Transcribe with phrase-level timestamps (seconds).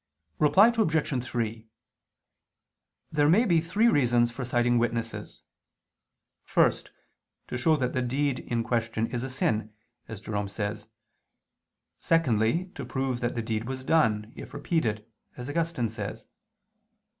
[0.39, 1.23] Reply Obj.
[1.23, 1.67] 3:
[3.11, 5.43] There may be three reasons for citing witnesses.
[6.43, 6.89] First,
[7.47, 9.75] to show that the deed in question is a sin,
[10.07, 10.87] as Jerome says:
[11.99, 15.05] secondly, to prove that the deed was done, if repeated,
[15.37, 16.29] as Augustine says (loc.